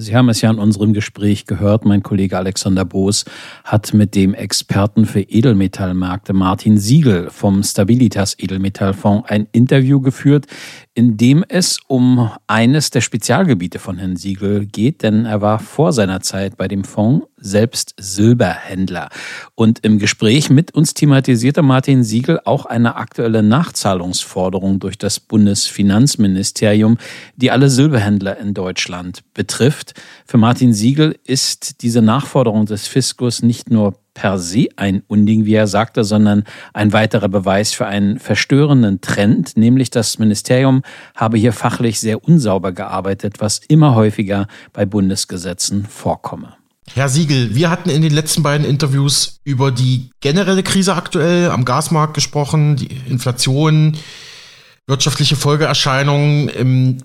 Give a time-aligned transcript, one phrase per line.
[0.00, 3.26] Sie haben es ja in unserem Gespräch gehört, mein Kollege Alexander Boos
[3.64, 10.46] hat mit dem Experten für Edelmetallmärkte Martin Siegel vom Stabilitas Edelmetallfonds ein Interview geführt,
[10.94, 15.92] in dem es um eines der Spezialgebiete von Herrn Siegel geht, denn er war vor
[15.92, 19.08] seiner Zeit bei dem Fonds selbst Silberhändler.
[19.54, 26.98] Und im Gespräch mit uns thematisierte Martin Siegel auch eine aktuelle Nachzahlungsforderung durch das Bundesfinanzministerium,
[27.36, 29.94] die alle Silberhändler in Deutschland betrifft.
[30.26, 35.54] Für Martin Siegel ist diese Nachforderung des Fiskus nicht nur per se ein Unding, wie
[35.54, 36.44] er sagte, sondern
[36.74, 40.82] ein weiterer Beweis für einen verstörenden Trend, nämlich das Ministerium
[41.14, 46.59] habe hier fachlich sehr unsauber gearbeitet, was immer häufiger bei Bundesgesetzen vorkomme.
[46.94, 51.64] Herr Siegel, wir hatten in den letzten beiden Interviews über die generelle Krise aktuell am
[51.64, 53.96] Gasmarkt gesprochen, die Inflation,
[54.88, 56.48] wirtschaftliche Folgeerscheinungen.
[56.48, 56.98] Im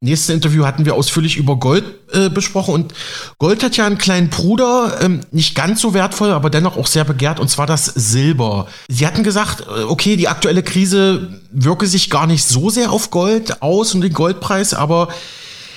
[0.00, 2.94] nächsten Interview hatten wir ausführlich über Gold äh, besprochen und
[3.38, 7.04] Gold hat ja einen kleinen Bruder, ähm, nicht ganz so wertvoll, aber dennoch auch sehr
[7.04, 8.68] begehrt, und zwar das Silber.
[8.88, 13.10] Sie hatten gesagt, äh, okay, die aktuelle Krise wirke sich gar nicht so sehr auf
[13.10, 15.08] Gold aus und den Goldpreis, aber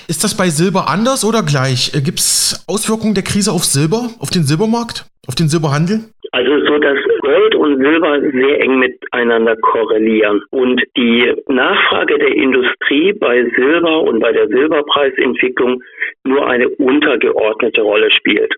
[0.08, 1.94] ist das bei Silber anders oder gleich?
[1.94, 6.04] Äh, Gibt es Auswirkungen der Krise auf Silber, auf den Silbermarkt, auf den Silberhandel?
[6.32, 10.42] Also so, dass Gold und Silber sehr eng miteinander korrelieren.
[10.50, 15.82] Und die Nachfrage der Industrie bei Silber und bei der Silberpreisentwicklung
[16.24, 18.52] nur eine untergeordnete Rolle spielt.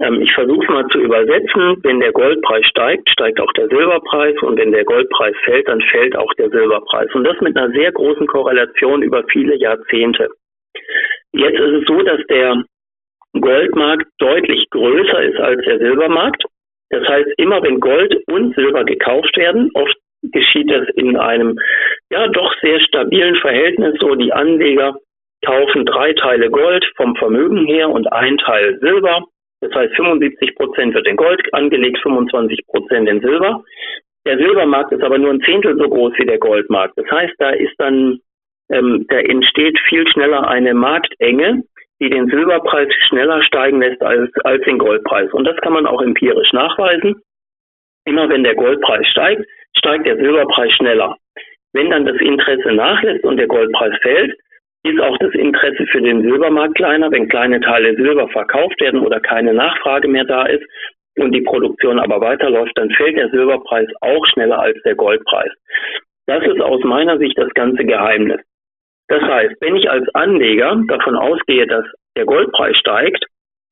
[0.00, 1.76] Ähm, ich versuche mal zu übersetzen.
[1.82, 4.34] Wenn der Goldpreis steigt, steigt auch der Silberpreis.
[4.42, 7.08] Und wenn der Goldpreis fällt, dann fällt auch der Silberpreis.
[7.14, 10.28] Und das mit einer sehr großen Korrelation über viele Jahrzehnte.
[11.32, 12.64] Jetzt ist es so, dass der
[13.40, 16.44] Goldmarkt deutlich größer ist als der Silbermarkt.
[16.90, 21.58] Das heißt, immer wenn Gold und Silber gekauft werden, oft geschieht das in einem
[22.10, 23.94] ja doch sehr stabilen Verhältnis.
[24.00, 24.96] So die Anleger
[25.44, 29.24] kaufen drei Teile Gold vom Vermögen her und ein Teil Silber.
[29.60, 33.64] Das heißt, 75 Prozent wird in Gold angelegt, 25 Prozent in Silber.
[34.26, 36.96] Der Silbermarkt ist aber nur ein Zehntel so groß wie der Goldmarkt.
[36.96, 38.20] Das heißt, da ist dann
[38.72, 41.62] ähm, da entsteht viel schneller eine Marktenge,
[42.00, 45.32] die den Silberpreis schneller steigen lässt als, als den Goldpreis.
[45.32, 47.22] Und das kann man auch empirisch nachweisen.
[48.04, 49.46] Immer wenn der Goldpreis steigt,
[49.76, 51.16] steigt der Silberpreis schneller.
[51.72, 54.34] Wenn dann das Interesse nachlässt und der Goldpreis fällt,
[54.84, 57.10] ist auch das Interesse für den Silbermarkt kleiner.
[57.12, 60.64] Wenn kleine Teile Silber verkauft werden oder keine Nachfrage mehr da ist
[61.18, 65.52] und die Produktion aber weiterläuft, dann fällt der Silberpreis auch schneller als der Goldpreis.
[66.26, 68.40] Das ist aus meiner Sicht das ganze Geheimnis.
[69.12, 71.84] Das heißt, wenn ich als Anleger davon ausgehe, dass
[72.16, 73.22] der Goldpreis steigt,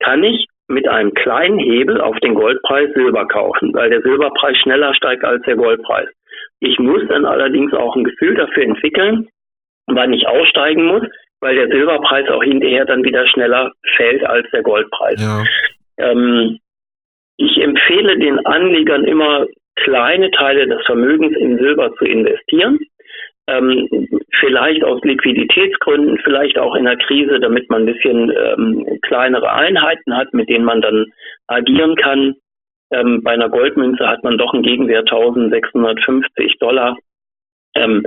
[0.01, 4.93] kann ich mit einem kleinen Hebel auf den Goldpreis Silber kaufen, weil der Silberpreis schneller
[4.93, 6.11] steigt als der Goldpreis.
[6.61, 9.29] Ich muss dann allerdings auch ein Gefühl dafür entwickeln,
[9.87, 11.05] wann ich aussteigen muss,
[11.41, 15.23] weil der Silberpreis auch hinterher dann wieder schneller fällt als der Goldpreis.
[15.23, 15.43] Ja.
[15.97, 16.59] Ähm,
[17.39, 19.47] ich empfehle den Anlegern immer
[19.77, 22.79] kleine Teile des Vermögens in Silber zu investieren
[23.51, 23.89] ähm,
[24.39, 30.17] vielleicht aus Liquiditätsgründen, vielleicht auch in der Krise, damit man ein bisschen ähm, kleinere Einheiten
[30.17, 31.07] hat, mit denen man dann
[31.47, 32.35] agieren kann.
[32.93, 36.97] Ähm, bei einer Goldmünze hat man doch einen Gegenwert 1650 Dollar.
[37.75, 38.05] Ähm,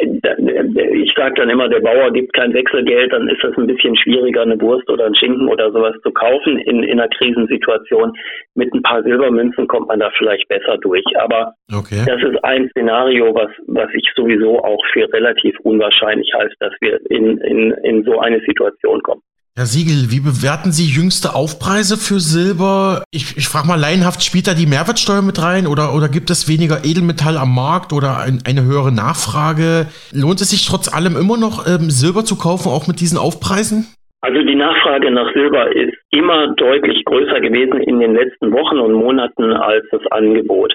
[0.00, 4.42] ich sage dann immer, der Bauer gibt kein Wechselgeld, dann ist das ein bisschen schwieriger,
[4.42, 8.12] eine Wurst oder ein Schinken oder sowas zu kaufen in, in einer Krisensituation.
[8.54, 11.04] Mit ein paar Silbermünzen kommt man da vielleicht besser durch.
[11.18, 12.02] Aber okay.
[12.06, 16.98] das ist ein Szenario, was, was ich sowieso auch für relativ unwahrscheinlich halte, dass wir
[17.10, 19.22] in, in, in so eine Situation kommen.
[19.56, 23.02] Herr Siegel, wie bewerten Sie jüngste Aufpreise für Silber?
[23.10, 26.48] Ich, ich frage mal laienhaft, spielt da die Mehrwertsteuer mit rein oder, oder gibt es
[26.48, 29.90] weniger Edelmetall am Markt oder ein, eine höhere Nachfrage?
[30.14, 33.90] Lohnt es sich trotz allem immer noch, ähm, Silber zu kaufen, auch mit diesen Aufpreisen?
[34.22, 38.92] Also die Nachfrage nach Silber ist immer deutlich größer gewesen in den letzten Wochen und
[38.92, 40.72] Monaten als das Angebot.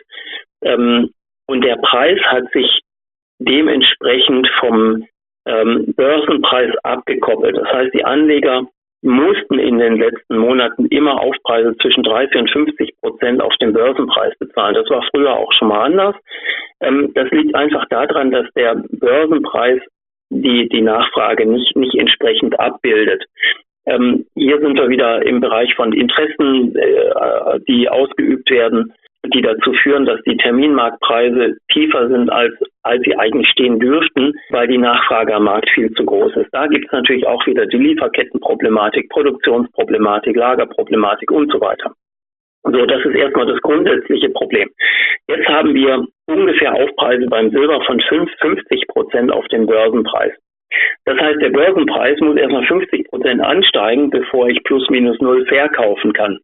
[0.61, 1.11] Ähm,
[1.47, 2.81] und der Preis hat sich
[3.39, 5.05] dementsprechend vom
[5.45, 7.57] ähm, Börsenpreis abgekoppelt.
[7.57, 8.67] Das heißt, die Anleger
[9.01, 14.33] mussten in den letzten Monaten immer Aufpreise zwischen 30 und 50 Prozent auf den Börsenpreis
[14.39, 14.73] bezahlen.
[14.73, 16.15] Das war früher auch schon mal anders.
[16.81, 19.79] Ähm, das liegt einfach daran, dass der Börsenpreis
[20.29, 23.23] die, die Nachfrage nicht, nicht entsprechend abbildet.
[23.85, 28.91] Ähm, hier sind wir wieder im Bereich von Interessen, äh, die ausgeübt werden
[29.33, 34.67] die dazu führen, dass die Terminmarktpreise tiefer sind, als, als sie eigentlich stehen dürften, weil
[34.67, 36.49] die Nachfrage am Markt viel zu groß ist.
[36.51, 41.91] Da gibt es natürlich auch wieder die Lieferkettenproblematik, Produktionsproblematik, Lagerproblematik und so weiter.
[42.63, 44.69] So, das ist erstmal das grundsätzliche Problem.
[45.27, 50.33] Jetzt haben wir ungefähr Aufpreise beim Silber von 50 Prozent auf den Börsenpreis.
[51.05, 56.13] Das heißt, der Börsenpreis muss erstmal 50 Prozent ansteigen, bevor ich plus minus null verkaufen
[56.13, 56.39] kann.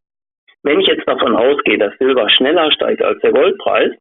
[0.63, 3.91] Wenn ich jetzt davon ausgehe, dass Silber schneller steigt als der Goldpreis,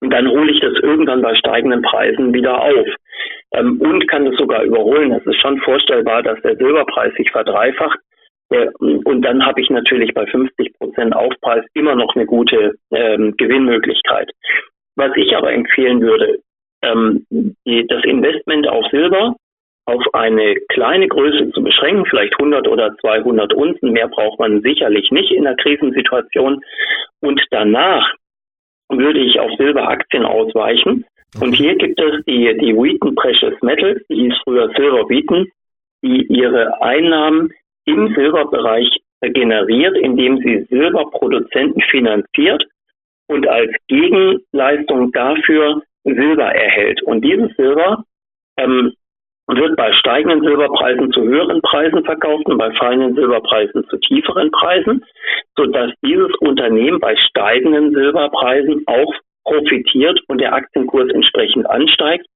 [0.00, 2.86] dann hole ich das irgendwann bei steigenden Preisen wieder auf
[3.52, 5.12] ähm, und kann es sogar überholen.
[5.12, 7.98] Es ist schon vorstellbar, dass der Silberpreis sich verdreifacht.
[8.78, 14.30] Und dann habe ich natürlich bei 50 Prozent Aufpreis immer noch eine gute ähm, Gewinnmöglichkeit.
[14.94, 16.40] Was ich aber empfehlen würde,
[16.82, 19.36] ähm, die, das Investment auf Silber
[19.84, 25.10] auf eine kleine Größe zu beschränken, vielleicht 100 oder 200 Unzen, mehr braucht man sicherlich
[25.10, 26.62] nicht in der Krisensituation.
[27.20, 28.14] Und danach
[28.88, 31.04] würde ich auf Silberaktien ausweichen.
[31.40, 35.48] Und hier gibt es die, die Wheaton Precious Metals, die hieß früher Silver Wheaton,
[36.02, 37.52] die ihre Einnahmen
[37.86, 38.88] im Silberbereich
[39.20, 42.64] generiert, indem sie Silberproduzenten finanziert
[43.28, 47.02] und als Gegenleistung dafür Silber erhält.
[47.02, 48.04] Und dieses Silber
[48.58, 48.92] ähm,
[49.48, 55.04] wird bei steigenden Silberpreisen zu höheren Preisen verkauft und bei fallenden Silberpreisen zu tieferen Preisen,
[55.56, 62.26] sodass dieses Unternehmen bei steigenden Silberpreisen auch profitiert und der Aktienkurs entsprechend ansteigt.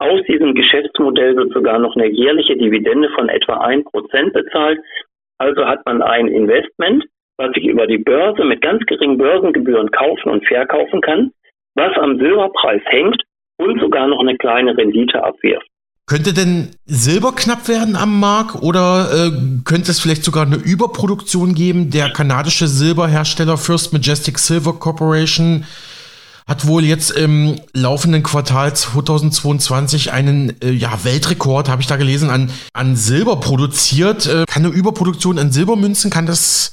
[0.00, 4.78] Aus diesem Geschäftsmodell wird sogar noch eine jährliche Dividende von etwa 1% bezahlt.
[5.38, 7.04] Also hat man ein Investment,
[7.36, 11.30] was ich über die Börse mit ganz geringen Börsengebühren kaufen und verkaufen kann,
[11.74, 13.22] was am Silberpreis hängt
[13.58, 15.66] und sogar noch eine kleine Rendite abwirft.
[16.08, 19.32] Könnte denn Silber knapp werden am Markt oder äh,
[19.64, 21.90] könnte es vielleicht sogar eine Überproduktion geben?
[21.90, 25.66] Der kanadische Silberhersteller First Majestic Silver Corporation
[26.46, 32.30] hat wohl jetzt im laufenden Quartal 2022 einen äh, ja, Weltrekord, habe ich da gelesen,
[32.30, 34.26] an, an Silber produziert.
[34.26, 36.72] Äh, kann eine Überproduktion an Silbermünzen, kann das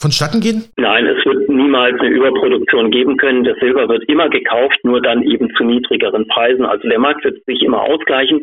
[0.00, 0.64] vonstatten gehen?
[0.76, 3.44] Nein, es wird niemals eine Überproduktion geben können.
[3.44, 6.64] Das Silber wird immer gekauft, nur dann eben zu niedrigeren Preisen.
[6.64, 8.42] Also der Markt wird sich immer ausgleichen.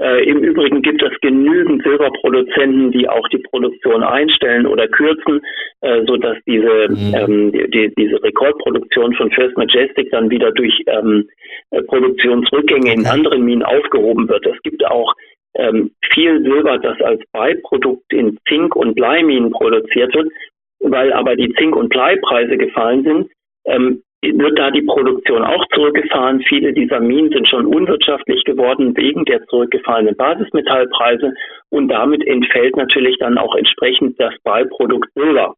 [0.00, 5.40] Äh, Im Übrigen gibt es genügend Silberproduzenten, die auch die Produktion einstellen oder kürzen,
[5.80, 7.14] äh, sodass diese, mhm.
[7.14, 11.28] ähm, die, die, diese Rekordproduktion von First Majestic dann wieder durch ähm,
[11.70, 14.46] äh, Produktionsrückgänge in anderen Minen aufgehoben wird.
[14.46, 15.14] Es gibt auch
[15.54, 20.28] ähm, viel Silber, das als Beiprodukt in Zink- und Bleiminen produziert wird
[20.80, 23.30] weil aber die Zink- und Bleipreise gefallen sind,
[23.66, 26.40] ähm, wird da die Produktion auch zurückgefahren.
[26.42, 31.34] Viele dieser Minen sind schon unwirtschaftlich geworden wegen der zurückgefallenen Basismetallpreise
[31.70, 35.54] und damit entfällt natürlich dann auch entsprechend das Beiprodukt Silber.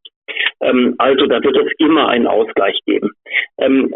[0.60, 3.10] Ähm, also da wird es immer einen Ausgleich geben.
[3.58, 3.92] Ähm,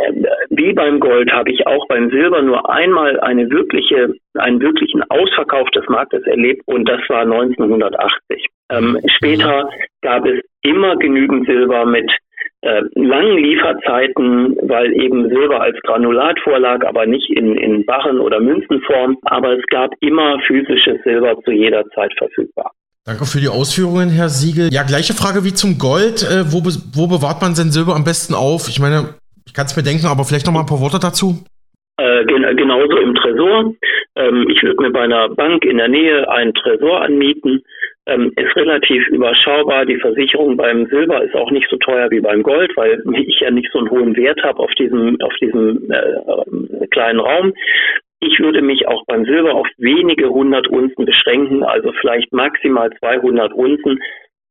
[0.50, 5.71] wie beim Gold habe ich auch beim Silber nur einmal eine wirkliche, einen wirklichen Ausverkauf
[5.71, 8.47] des Marktes erlebt und das war 1980.
[8.70, 9.69] Ähm, später
[10.02, 12.11] gab es immer genügend Silber mit
[12.62, 18.40] äh, langen Lieferzeiten, weil eben Silber als Granulat vorlag, aber nicht in, in Barren- oder
[18.40, 19.19] Münzenform.
[19.22, 22.72] Aber es gab immer physisches Silber zu jeder Zeit verfügbar.
[23.05, 24.72] Danke für die Ausführungen, Herr Siegel.
[24.72, 26.25] Ja, gleiche Frage wie zum Gold.
[26.25, 28.66] Äh, wo, be wo bewahrt man sein Silber am besten auf?
[28.69, 29.14] Ich meine,
[29.46, 31.44] ich kann es mir denken, aber vielleicht noch mal ein paar Worte dazu.
[31.99, 33.75] Äh, gen genauso im Tresor.
[34.16, 37.62] Ähm, ich würde mir bei einer Bank in der Nähe einen Tresor anmieten
[38.06, 39.86] ähm, ist relativ überschaubar.
[39.86, 43.50] Die Versicherung beim Silber ist auch nicht so teuer wie beim Gold, weil ich ja
[43.50, 47.54] nicht so einen hohen Wert habe auf diesem, auf diesem äh, kleinen Raum.
[48.20, 53.52] Ich würde mich auch beim Silber auf wenige hundert Unzen beschränken, also vielleicht maximal 200
[53.52, 54.00] Unzen.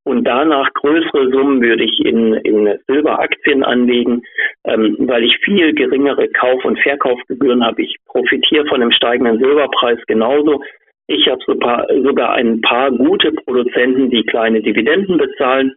[0.06, 4.22] Und danach größere Summen würde ich in, in Silberaktien anlegen,
[4.66, 7.84] ähm, weil ich viel geringere Kauf- und Verkaufsgebühren habe.
[7.84, 10.62] Ich profitiere von dem steigenden Silberpreis genauso
[11.08, 15.74] ich habe sogar ein paar gute Produzenten, die kleine Dividenden bezahlen,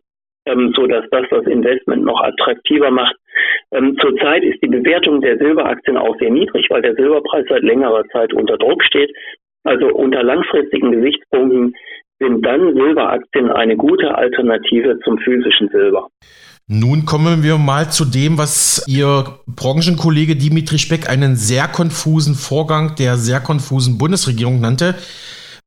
[0.46, 3.16] ähm, so das das Investment noch attraktiver macht.
[3.72, 8.04] Ähm, zurzeit ist die Bewertung der Silberaktien auch sehr niedrig, weil der Silberpreis seit längerer
[8.12, 9.10] Zeit unter Druck steht.
[9.64, 11.74] Also unter langfristigen Gesichtspunkten
[12.20, 16.08] sind dann Silberaktien eine gute Alternative zum physischen Silber.
[16.68, 22.96] Nun kommen wir mal zu dem, was Ihr Branchenkollege Dimitri Speck einen sehr konfusen Vorgang
[22.96, 24.96] der sehr konfusen Bundesregierung nannte.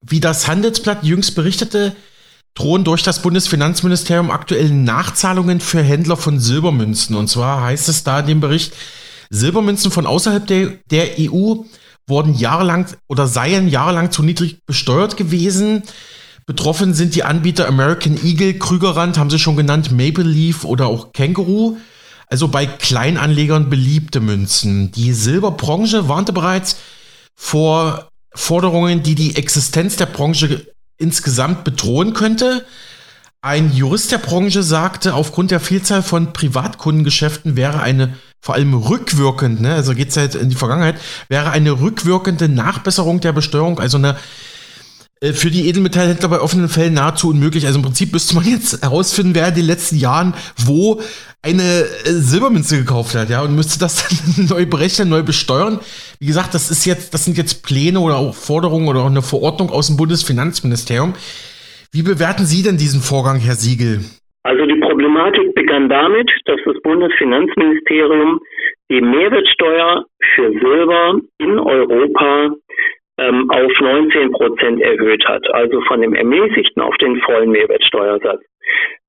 [0.02, 1.96] Wie das Handelsblatt jüngst berichtete,
[2.54, 7.16] drohen durch das Bundesfinanzministerium aktuell Nachzahlungen für Händler von Silbermünzen.
[7.16, 8.74] Und zwar heißt es da in dem Bericht,
[9.30, 11.64] Silbermünzen von außerhalb der, der EU
[12.08, 15.84] wurden jahrelang oder seien jahrelang zu niedrig besteuert gewesen.
[16.50, 21.14] Betroffen sind die Anbieter American Eagle, Krügerrand, haben sie schon genannt, Maple Leaf oder auch
[21.14, 21.78] Känguru.
[22.26, 24.92] Also bei Kleinanlegern beliebte Münzen.
[24.92, 26.78] Die Silberbranche warnte bereits
[27.36, 30.66] vor Forderungen, die die Existenz der Branche
[30.98, 32.66] insgesamt bedrohen könnte.
[33.42, 39.62] Ein Jurist der Branche sagte, aufgrund der Vielzahl von Privatkundengeschäften wäre eine vor allem rückwirkend,
[39.62, 40.96] ne, also geht es halt in die Vergangenheit,
[41.28, 44.18] wäre eine rückwirkende Nachbesserung der Besteuerung, also eine
[45.22, 47.66] für die Edelmetallhändler bei offenen Fällen nahezu unmöglich.
[47.66, 51.02] Also im Prinzip müsste man jetzt herausfinden, wer in den letzten Jahren wo
[51.42, 55.80] eine äh, Silbermünze gekauft hat, ja, und müsste das dann neu berechnen, neu besteuern.
[56.20, 59.22] Wie gesagt, das ist jetzt, das sind jetzt Pläne oder auch Forderungen oder auch eine
[59.22, 61.14] Verordnung aus dem Bundesfinanzministerium.
[61.92, 64.00] Wie bewerten Sie denn diesen Vorgang, Herr Siegel?
[64.44, 68.40] Also die Problematik begann damit, dass das Bundesfinanzministerium
[68.90, 72.56] die Mehrwertsteuer für Silber in Europa
[73.20, 78.42] ähm, auf 19 Prozent erhöht hat, also von dem ermäßigten auf den vollen Mehrwertsteuersatz.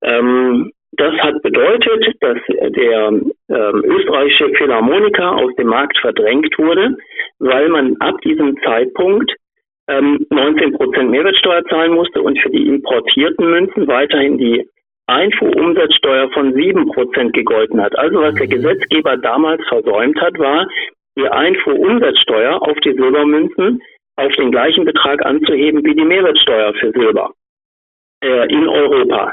[0.02, 6.96] Ähm, das hat bedeutet, dass der ähm, österreichische Philharmoniker aus dem Markt verdrängt wurde,
[7.38, 9.32] weil man ab diesem Zeitpunkt
[9.88, 14.68] ähm, 19 Prozent Mehrwertsteuer zahlen musste und für die importierten Münzen weiterhin die
[15.06, 17.98] Einfuhrumsatzsteuer von 7 Prozent gegolten hat.
[17.98, 18.50] Also was der mhm.
[18.50, 20.66] Gesetzgeber damals versäumt hat, war,
[21.16, 23.82] die Einfuhrumsatzsteuer auf die Silbermünzen
[24.20, 27.30] auf den gleichen Betrag anzuheben wie die Mehrwertsteuer für Silber
[28.22, 29.32] äh, in Europa.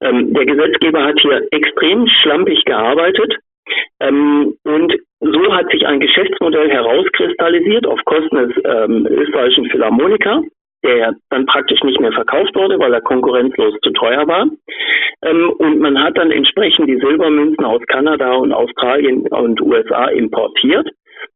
[0.00, 3.34] Ähm, der Gesetzgeber hat hier extrem schlampig gearbeitet
[4.00, 10.42] ähm, und so hat sich ein Geschäftsmodell herauskristallisiert auf Kosten des ähm, österreichischen Philharmoniker,
[10.84, 14.46] der dann praktisch nicht mehr verkauft wurde, weil er konkurrenzlos zu teuer war.
[15.22, 20.88] Ähm, und man hat dann entsprechend die Silbermünzen aus Kanada und Australien und USA importiert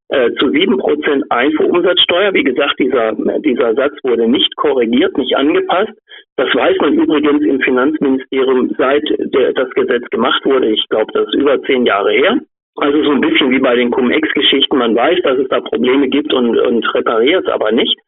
[0.09, 2.35] äh, zu sieben Prozent Einfuhrumsatzsteuer.
[2.35, 5.93] Wie gesagt, dieser, dieser Satz wurde nicht korrigiert, nicht angepasst.
[6.37, 10.69] Das weiß man übrigens im Finanzministerium, seit der, das Gesetz gemacht wurde.
[10.69, 12.39] Ich glaube, das ist über zehn Jahre her.
[12.77, 14.79] Also so ein bisschen wie bei den Cum-Ex-Geschichten.
[14.79, 17.99] Man weiß, dass es da Probleme gibt und, und repariert es aber nicht.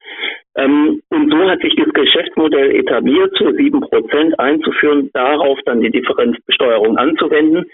[0.56, 5.90] Ähm, und so hat sich das Geschäftsmodell etabliert, zu sieben Prozent einzuführen, darauf dann die
[5.90, 7.64] Differenzbesteuerung anzuwenden.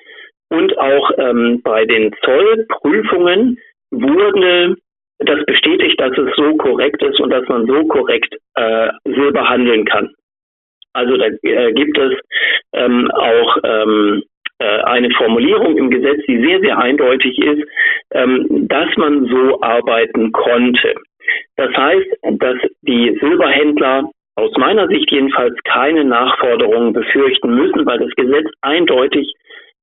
[0.50, 3.58] Und auch ähm, bei den Zollprüfungen
[3.90, 4.76] wurde
[5.18, 9.84] das bestätigt, dass es so korrekt ist und dass man so korrekt äh, Silber handeln
[9.84, 10.10] kann.
[10.92, 12.12] Also da äh, gibt es
[12.72, 14.22] ähm, auch ähm,
[14.58, 17.62] äh, eine Formulierung im Gesetz, die sehr, sehr eindeutig ist,
[18.12, 20.94] ähm, dass man so arbeiten konnte.
[21.56, 28.14] Das heißt, dass die Silberhändler aus meiner Sicht jedenfalls keine Nachforderungen befürchten müssen, weil das
[28.16, 29.32] Gesetz eindeutig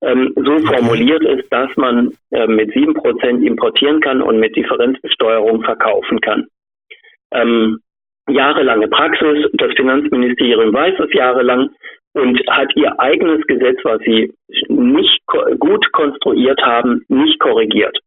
[0.01, 5.63] ähm, so formuliert ist, dass man äh, mit sieben Prozent importieren kann und mit Differenzbesteuerung
[5.63, 6.47] verkaufen kann.
[7.31, 7.79] Ähm,
[8.29, 11.69] jahrelange Praxis, das Finanzministerium weiß es jahrelang
[12.13, 14.33] und hat ihr eigenes Gesetz, was sie
[14.67, 17.97] nicht ko gut konstruiert haben, nicht korrigiert.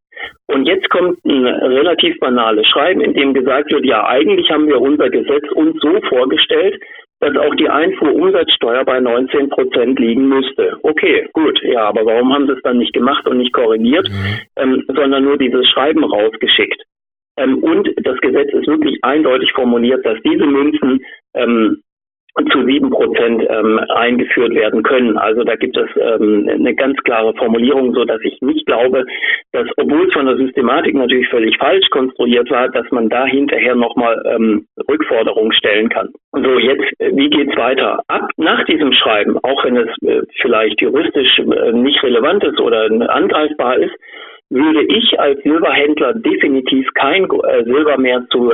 [0.46, 4.80] Und jetzt kommt ein relativ banales Schreiben, in dem gesagt wird, ja, eigentlich haben wir
[4.80, 6.80] unser Gesetz uns so vorgestellt,
[7.20, 10.78] dass auch die Einfuhrumsatzsteuer bei 19 Prozent liegen müsste.
[10.82, 14.40] Okay, gut, ja, aber warum haben sie es dann nicht gemacht und nicht korrigiert, mhm.
[14.56, 16.82] ähm, sondern nur dieses Schreiben rausgeschickt?
[17.36, 21.82] Ähm, und das Gesetz ist wirklich eindeutig formuliert, dass diese Münzen ähm,
[22.52, 25.18] zu sieben Prozent ähm, eingeführt werden können.
[25.18, 29.04] Also da gibt es ähm, eine ganz klare Formulierung, so dass ich nicht glaube,
[29.52, 33.74] dass, obwohl es von der Systematik natürlich völlig falsch konstruiert war, dass man da hinterher
[33.74, 36.08] nochmal ähm, Rückforderungen stellen kann.
[36.32, 38.02] So, jetzt, wie geht's weiter?
[38.08, 42.88] Ab nach diesem Schreiben, auch wenn es äh, vielleicht juristisch äh, nicht relevant ist oder
[43.10, 43.94] angreifbar ist,
[44.50, 48.52] würde ich als Silberhändler definitiv kein äh, Silber mehr zu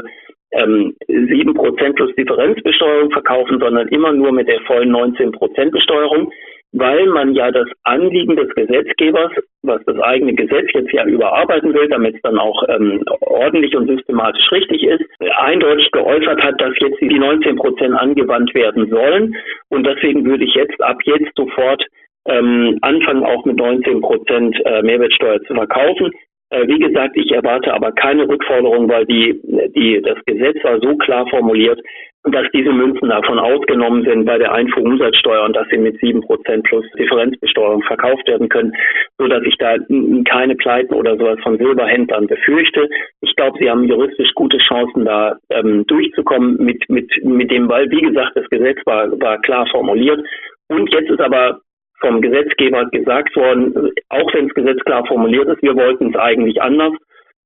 [0.52, 6.32] ähm, 7% plus Differenzbesteuerung verkaufen, sondern immer nur mit der vollen 19% Besteuerung,
[6.72, 11.88] weil man ja das Anliegen des Gesetzgebers, was das eigene Gesetz jetzt ja überarbeiten will,
[11.88, 15.04] damit es dann auch ähm, ordentlich und systematisch richtig ist,
[15.38, 19.36] eindeutig geäußert hat, dass jetzt die 19% angewandt werden sollen.
[19.70, 21.84] Und deswegen würde ich jetzt ab jetzt sofort
[22.28, 26.10] ähm, anfangen, auch mit 19% äh, Mehrwertsteuer zu verkaufen.
[26.56, 29.40] Äh, wie gesagt, ich erwarte aber keine Rückforderung, weil die,
[29.76, 31.80] die, das Gesetz war so klar formuliert,
[32.24, 36.64] dass diese Münzen davon ausgenommen sind bei der Einfuhrumsatzsteuer und dass sie mit sieben Prozent
[36.64, 38.72] plus Differenzbesteuerung verkauft werden können,
[39.18, 39.76] so dass ich da
[40.28, 42.88] keine Pleiten oder sowas von Silberhändlern befürchte.
[43.20, 47.90] Ich glaube, sie haben juristisch gute Chancen, da ähm, durchzukommen mit, mit, mit dem, weil,
[47.90, 50.20] wie gesagt, das Gesetz war, war klar formuliert.
[50.68, 51.60] Und jetzt ist aber
[52.00, 56.60] vom Gesetzgeber gesagt worden, auch wenn das Gesetz klar formuliert ist, wir wollten es eigentlich
[56.60, 56.92] anders.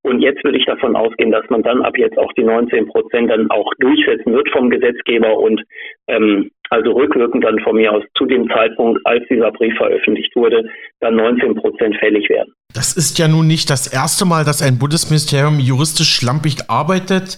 [0.03, 3.29] Und jetzt würde ich davon ausgehen, dass man dann ab jetzt auch die 19 Prozent
[3.29, 5.61] dann auch durchsetzen wird vom Gesetzgeber und
[6.07, 10.63] ähm, also rückwirkend dann von mir aus zu dem Zeitpunkt, als dieser Brief veröffentlicht wurde,
[11.01, 12.51] dann 19 Prozent fällig werden.
[12.73, 17.37] Das ist ja nun nicht das erste Mal, dass ein Bundesministerium juristisch schlampig arbeitet.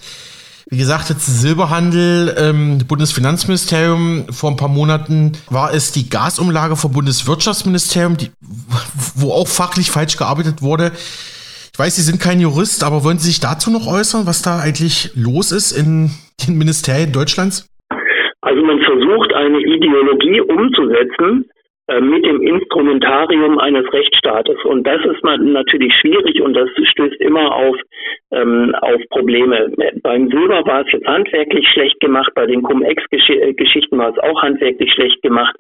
[0.70, 6.94] Wie gesagt, jetzt Silberhandel, ähm, Bundesfinanzministerium, vor ein paar Monaten war es die Gasumlage vom
[6.94, 8.32] Bundeswirtschaftsministerium, die,
[9.16, 10.92] wo auch fachlich falsch gearbeitet wurde.
[11.74, 14.60] Ich weiß, Sie sind kein Jurist, aber wollen Sie sich dazu noch äußern, was da
[14.60, 16.12] eigentlich los ist in
[16.46, 17.68] den Ministerien Deutschlands?
[18.42, 21.46] Also man versucht eine Ideologie umzusetzen,
[22.00, 24.58] mit dem Instrumentarium eines Rechtsstaates.
[24.64, 27.76] Und das ist natürlich schwierig und das stößt immer auf,
[28.32, 29.72] ähm, auf Probleme.
[30.02, 34.92] Beim Silber war es jetzt handwerklich schlecht gemacht, bei den Cum-Ex-Geschichten war es auch handwerklich
[34.94, 35.56] schlecht gemacht.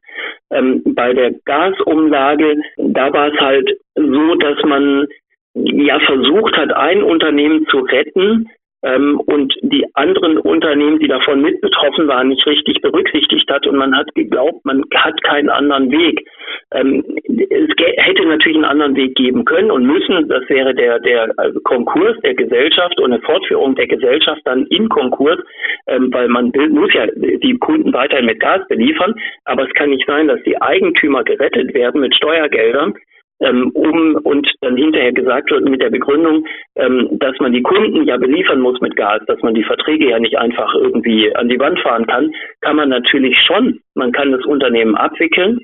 [0.51, 5.07] Ähm, bei der Gasumlage, da war es halt so, dass man
[5.55, 8.49] ja versucht hat, ein Unternehmen zu retten,
[8.83, 13.77] ähm, und die anderen Unternehmen, die davon mit betroffen waren, nicht richtig berücksichtigt hat und
[13.77, 16.27] man hat geglaubt, man hat keinen anderen Weg.
[16.71, 21.33] Ähm, es hätte natürlich einen anderen Weg geben können und müssen, das wäre der, der
[21.37, 25.39] also Konkurs der Gesellschaft und eine Fortführung der Gesellschaft dann in Konkurs,
[25.87, 30.05] ähm, weil man muss ja die Kunden weiterhin mit Gas beliefern, aber es kann nicht
[30.05, 32.95] sein, dass die Eigentümer gerettet werden mit Steuergeldern,
[33.43, 36.45] ähm, um und dann hinterher gesagt wird mit der Begründung,
[36.75, 40.19] ähm, dass man die Kunden ja beliefern muss mit Gas, dass man die Verträge ja
[40.19, 43.79] nicht einfach irgendwie an die Wand fahren kann, kann man natürlich schon.
[43.95, 45.59] Man kann das Unternehmen abwickeln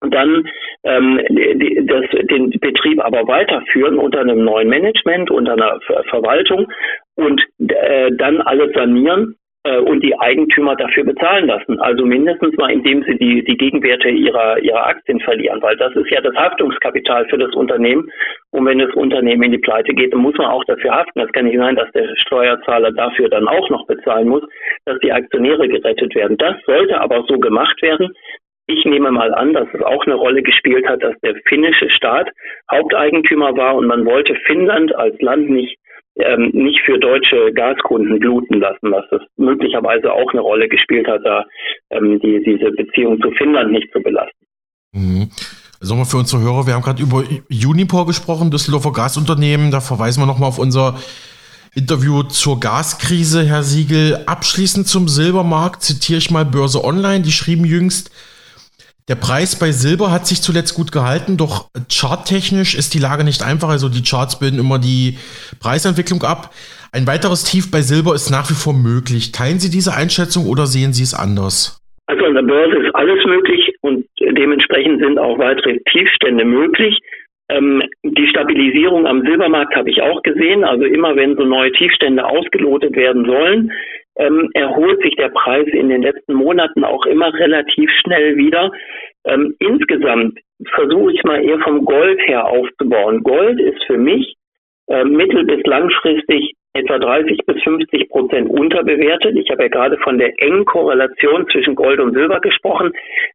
[0.00, 0.48] und dann
[0.84, 1.20] ähm,
[1.86, 6.66] das, den Betrieb aber weiterführen unter einem neuen Management, unter einer Ver Verwaltung
[7.16, 11.80] und äh, dann alles sanieren äh, und die Eigentümer dafür bezahlen lassen.
[11.80, 16.10] Also mindestens mal, indem sie die, die Gegenwerte ihrer, ihrer Aktien verlieren, weil das ist
[16.10, 18.08] ja das Haftungskapital für das Unternehmen.
[18.52, 21.20] Und wenn das Unternehmen in die Pleite geht, dann muss man auch dafür haften.
[21.20, 24.44] Das kann nicht sein, dass der Steuerzahler dafür dann auch noch bezahlen muss,
[24.84, 26.36] dass die Aktionäre gerettet werden.
[26.36, 28.12] Das sollte aber so gemacht werden.
[28.68, 32.30] Ich nehme mal an, dass es auch eine Rolle gespielt hat, dass der finnische Staat
[32.70, 35.78] Haupteigentümer war und man wollte Finnland als Land nicht
[36.16, 41.20] ähm, nicht für deutsche Gaskunden bluten lassen, was das möglicherweise auch eine Rolle gespielt hat,
[41.24, 41.44] da
[41.90, 44.46] ähm, die, diese Beziehung zu Finnland nicht zu belasten.
[44.92, 45.30] Mhm.
[45.80, 50.22] Also mal für unsere Hörer, wir haben gerade über Uniper gesprochen, Düsseldorfer Gasunternehmen, da verweisen
[50.22, 50.98] wir nochmal auf unser
[51.74, 54.22] Interview zur Gaskrise, Herr Siegel.
[54.24, 58.10] Abschließend zum Silbermarkt zitiere ich mal Börse Online, die schrieben jüngst,
[59.08, 63.42] der Preis bei Silber hat sich zuletzt gut gehalten, doch charttechnisch ist die Lage nicht
[63.46, 63.68] einfach.
[63.68, 65.14] Also die Charts bilden immer die
[65.62, 66.50] Preisentwicklung ab.
[66.92, 69.30] Ein weiteres Tief bei Silber ist nach wie vor möglich.
[69.30, 71.78] Teilen Sie diese Einschätzung oder sehen Sie es anders?
[72.06, 76.98] Also an der Börse ist alles möglich und dementsprechend sind auch weitere Tiefstände möglich.
[77.48, 80.64] Ähm, die Stabilisierung am Silbermarkt habe ich auch gesehen.
[80.64, 83.70] Also immer wenn so neue Tiefstände ausgelotet werden sollen,
[84.16, 88.72] ähm, erholt sich der Preis in den letzten Monaten auch immer relativ schnell wieder.
[89.26, 90.38] Ähm, insgesamt
[90.74, 93.22] versuche ich mal eher vom Gold her aufzubauen.
[93.22, 94.36] Gold ist für mich
[94.88, 99.36] äh, mittel- bis langfristig etwa 30 bis 50 Prozent unterbewertet.
[99.36, 102.92] Ich habe ja gerade von der engen Korrelation zwischen Gold und Silber gesprochen.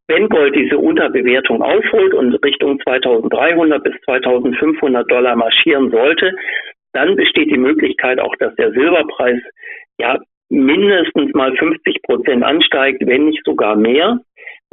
[0.08, 6.34] Wenn Gold diese Unterbewertung aufholt und Richtung 2300 bis 2500 Dollar marschieren sollte,
[6.94, 9.42] dann besteht die Möglichkeit auch, dass der Silberpreis
[9.98, 14.20] ja mindestens mal 50 Prozent ansteigt, wenn nicht sogar mehr.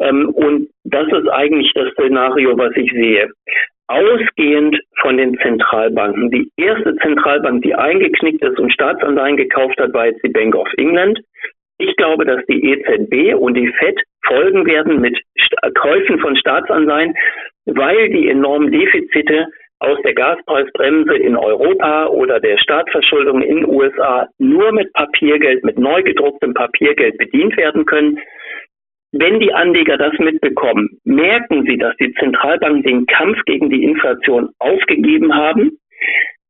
[0.01, 3.31] Ähm, und das ist eigentlich das Szenario, was ich sehe.
[3.89, 6.31] Ausgehend von den Zentralbanken.
[6.31, 10.69] Die erste Zentralbank, die eingeknickt ist und Staatsanleihen gekauft hat, war jetzt die Bank of
[10.77, 11.19] England.
[11.79, 15.19] Ich glaube, dass die EZB und die FED folgen werden mit
[15.75, 17.15] Käufen von Staatsanleihen,
[17.67, 19.47] weil die enormen Defizite
[19.81, 25.79] aus der Gaspreisbremse in Europa oder der Staatsverschuldung in den USA nur mit Papiergeld, mit
[25.79, 28.19] neu gedrucktem Papiergeld bedient werden können.
[29.13, 34.51] Wenn die Anleger das mitbekommen, merken sie, dass die Zentralbanken den Kampf gegen die Inflation
[34.59, 35.79] aufgegeben haben.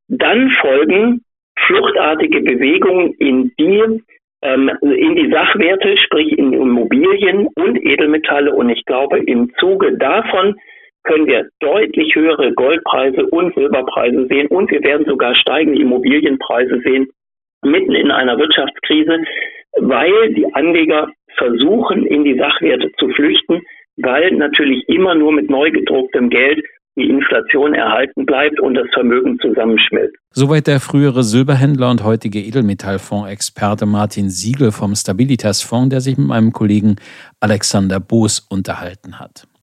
[0.09, 1.23] Dann folgen
[1.67, 4.03] fluchtartige Bewegungen in die
[4.43, 8.53] ähm, in die Sachwerte, sprich in Immobilien und Edelmetalle.
[8.53, 10.55] Und ich glaube, im Zuge davon
[11.05, 17.09] können wir deutlich höhere Goldpreise und Silberpreise sehen und wir werden sogar steigende Immobilienpreise sehen,
[17.65, 19.25] mitten in einer Wirtschaftskrise,
[19.79, 23.63] weil die Anleger versuchen, in die Sachwerte zu flüchten,
[23.97, 26.63] weil natürlich immer nur mit neu gedrucktem Geld
[26.99, 30.17] die Inflation erhalten bleibt und das Vermögen zusammenschmilzt.
[30.33, 36.27] Soweit der frühere Silberhändler und heutige Edelmetallfondsexperte Martin Siegel vom Stabilitas Fonds, der sich mit
[36.27, 36.97] meinem Kollegen
[37.41, 39.49] Alexander Boos unterhalten hat.